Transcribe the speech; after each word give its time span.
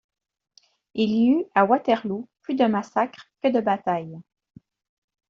il 0.95 1.11
y 1.11 1.29
eut 1.29 1.45
à 1.53 1.63
Waterloo 1.63 2.27
plus 2.41 2.55
de 2.55 2.65
massacre 2.65 3.27
que 3.43 3.49
de 3.49 3.61
bataille. 3.61 4.17